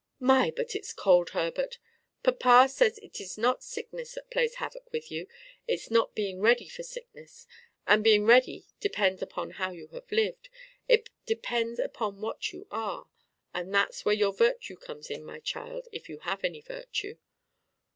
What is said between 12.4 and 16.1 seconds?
you are; and that's where your virtue comes in, my child, if